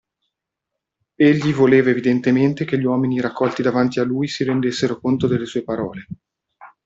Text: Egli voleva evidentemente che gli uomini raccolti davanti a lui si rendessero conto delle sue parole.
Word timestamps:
Egli 1.13 1.53
voleva 1.53 1.91
evidentemente 1.91 2.65
che 2.65 2.79
gli 2.79 2.85
uomini 2.85 3.21
raccolti 3.21 3.61
davanti 3.61 3.99
a 3.99 4.03
lui 4.03 4.27
si 4.27 4.43
rendessero 4.43 4.99
conto 4.99 5.27
delle 5.27 5.45
sue 5.45 5.61
parole. 5.61 6.07